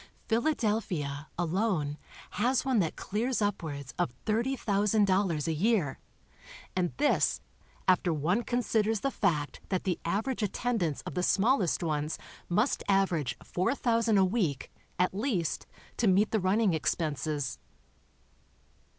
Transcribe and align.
Philadelphia, 0.27 1.27
alone, 1.37 1.95
has 2.31 2.65
one 2.65 2.79
that 2.79 2.95
clears 2.95 3.39
upwards 3.39 3.93
of 3.99 4.11
$30,000 4.25 5.47
a 5.47 5.53
year, 5.53 5.99
and 6.75 6.91
this, 6.97 7.39
after 7.87 8.11
one 8.11 8.41
considers 8.41 9.01
the 9.01 9.11
fact 9.11 9.61
that 9.69 9.83
the 9.83 9.99
average 10.03 10.41
at 10.41 10.53
tendance 10.53 11.01
of 11.01 11.13
the 11.13 11.21
smallest 11.21 11.83
ones 11.83 12.17
must 12.49 12.81
average 12.89 13.37
4,000 13.43 14.17
a 14.17 14.25
week, 14.25 14.71
at 14.97 15.13
least, 15.13 15.67
to 15.97 16.07
meet 16.07 16.31
the 16.31 16.39
running 16.39 16.73
expenses. 16.73 17.59